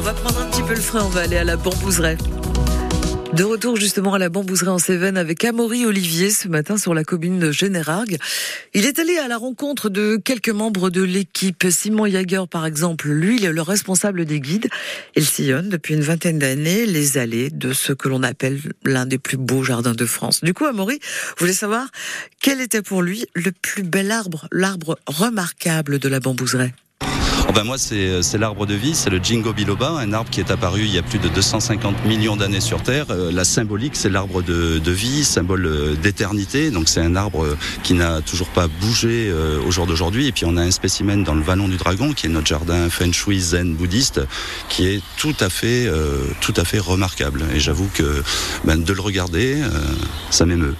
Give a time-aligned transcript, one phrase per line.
[0.00, 2.16] On va prendre un petit peu le frein, on va aller à la bambouseraie.
[3.34, 7.04] De retour justement à la bambouseraie en Cévennes avec Amaury Olivier ce matin sur la
[7.04, 8.16] commune de Générargues.
[8.72, 11.66] Il est allé à la rencontre de quelques membres de l'équipe.
[11.68, 14.70] Simon Jager par exemple, lui, il est le responsable des guides.
[15.16, 19.18] Il sillonne depuis une vingtaine d'années les allées de ce que l'on appelle l'un des
[19.18, 20.42] plus beaux jardins de France.
[20.42, 20.98] Du coup, Amaury
[21.36, 21.86] voulait savoir
[22.40, 26.72] quel était pour lui le plus bel arbre, l'arbre remarquable de la bambouseraie.
[27.50, 30.52] Oh ben moi, c'est l'arbre de vie, c'est le Jingo biloba, un arbre qui est
[30.52, 33.06] apparu il y a plus de 250 millions d'années sur Terre.
[33.10, 36.70] Euh, la symbolique, c'est l'arbre de, de, vie, symbole euh, d'éternité.
[36.70, 40.28] Donc c'est un arbre qui n'a toujours pas bougé euh, au jour d'aujourd'hui.
[40.28, 42.88] Et puis on a un spécimen dans le Vallon du Dragon, qui est notre jardin
[42.88, 44.20] feng shui zen bouddhiste,
[44.68, 47.42] qui est tout à fait, euh, tout à fait remarquable.
[47.52, 48.22] Et j'avoue que
[48.62, 49.68] ben, de le regarder, euh,
[50.30, 50.76] ça m'émeut.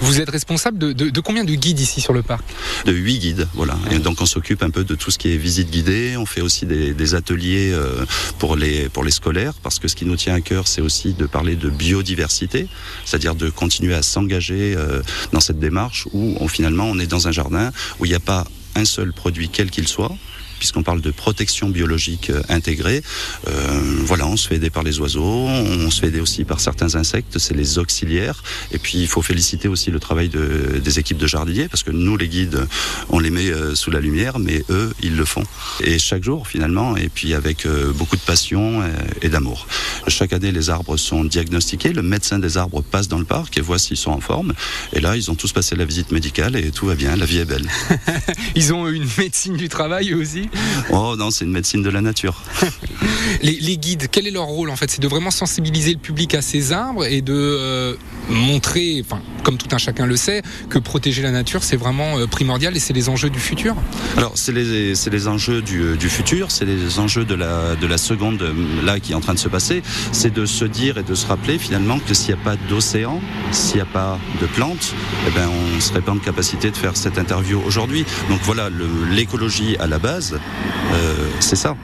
[0.00, 2.44] Vous êtes responsable de, de, de, combien de guides ici sur le parc
[2.86, 3.76] De huit guides, voilà.
[3.90, 6.16] Et donc on s'occupe un peu de tout ce qui est visite guidée.
[6.16, 8.04] On fait aussi des, des ateliers euh,
[8.38, 11.12] pour les pour les scolaires, parce que ce qui nous tient à cœur, c'est aussi
[11.12, 12.68] de parler de biodiversité,
[13.04, 15.02] c'est-à-dire de continuer à s'engager euh,
[15.32, 18.20] dans cette démarche où on, finalement on est dans un jardin où il n'y a
[18.20, 18.46] pas
[18.76, 20.14] un seul produit quel qu'il soit,
[20.60, 23.02] puisqu'on parle de protection biologique euh, intégrée.
[23.48, 26.60] Euh, voilà, on se fait aider par les oiseaux, on se fait aider aussi par
[26.60, 28.44] certains insectes, c'est les auxiliaires.
[28.70, 31.90] Et puis il faut féliciter aussi le travail de, des équipes de jardiniers, parce que
[31.90, 32.66] nous les guides,
[33.08, 35.44] on les met euh, sous la lumière, mais eux, ils le font.
[35.82, 39.66] Et chaque jour finalement, et puis avec euh, beaucoup de passion et, et d'amour.
[40.08, 43.62] Chaque année, les arbres sont diagnostiqués, le médecin des arbres passe dans le parc et
[43.62, 44.52] voit s'ils sont en forme.
[44.92, 47.38] Et là, ils ont tous passé la visite médicale et tout va bien, la vie
[47.38, 47.66] est belle.
[48.54, 50.49] ils ont une médecine du travail aussi?
[50.92, 52.42] Oh non, c'est une médecine de la nature.
[53.42, 54.90] les, guides, quel est leur rôle en fait?
[54.90, 57.94] C'est de vraiment sensibiliser le public à ces arbres et de euh,
[58.28, 59.04] montrer,
[59.42, 62.80] comme tout un chacun le sait, que protéger la nature c'est vraiment euh, primordial et
[62.80, 63.76] c'est les enjeux du futur.
[64.16, 67.98] Alors c'est les, les enjeux du, du futur, c'est les enjeux de la, de la
[67.98, 68.44] seconde
[68.84, 69.82] là qui est en train de se passer.
[70.12, 73.20] C'est de se dire et de se rappeler finalement que s'il n'y a pas d'océan,
[73.52, 74.94] s'il n'y a pas de plantes,
[75.26, 78.04] eh ben on ne serait pas en capacité de faire cette interview aujourd'hui.
[78.28, 78.68] Donc voilà,
[79.10, 80.38] l'écologie à la base,
[80.92, 81.76] euh, c'est ça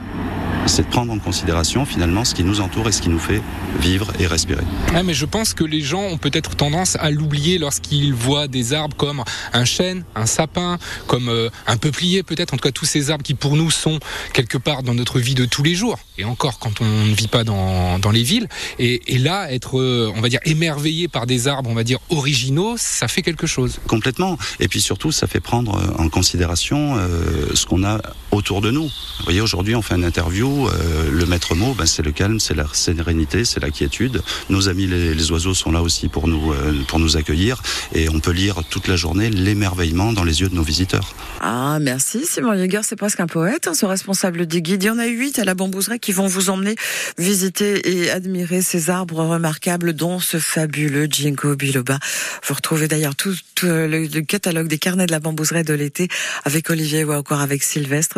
[0.67, 3.41] c'est de prendre en considération finalement ce qui nous entoure et ce qui nous fait
[3.79, 4.63] vivre et respirer.
[4.93, 8.73] Ouais, mais je pense que les gens ont peut-être tendance à l'oublier lorsqu'ils voient des
[8.73, 9.23] arbres comme
[9.53, 10.77] un chêne, un sapin,
[11.07, 13.99] comme euh, un peuplier peut-être, en tout cas tous ces arbres qui pour nous sont
[14.33, 17.27] quelque part dans notre vie de tous les jours, et encore quand on ne vit
[17.27, 18.47] pas dans, dans les villes,
[18.79, 21.99] et, et là être, euh, on va dire, émerveillé par des arbres, on va dire,
[22.09, 23.79] originaux, ça fait quelque chose.
[23.87, 28.01] Complètement, et puis surtout ça fait prendre en considération euh, ce qu'on a
[28.37, 28.85] autour de nous.
[28.85, 32.39] Vous voyez, aujourd'hui on fait une interview euh, le maître mot, ben, c'est le calme,
[32.39, 34.21] c'est la sérénité, c'est la quiétude.
[34.49, 37.61] Nos amis les, oiseaux sont là aussi pour nous, euh, pour nous accueillir
[37.93, 41.13] et on peut lire toute la journée l'émerveillement dans les yeux de nos visiteurs.
[41.41, 44.83] Ah, merci Simon Jäger, c'est presque un poète, hein, ce responsable des guides.
[44.83, 46.75] Il y en a huit à la bambouseraie qui vont vous emmener
[47.17, 51.99] visiter et admirer ces arbres remarquables, dont ce fabuleux Ginkgo biloba.
[52.45, 56.07] Vous retrouvez d'ailleurs tout, le, le, catalogue des carnets de la bambouseraie de l'été
[56.45, 58.15] avec Olivier ou encore avec Sylvestre.